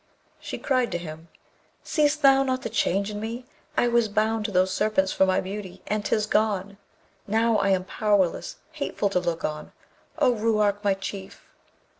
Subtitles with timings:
[0.39, 1.27] She cried to him,
[1.83, 3.45] 'Seest thou not the change in me?
[3.77, 6.79] I was bound to those Serpents for my beauty, and 'tis gone!
[7.27, 9.71] Now am I powerless, hateful to look on,
[10.17, 11.45] O Ruark my Chief!'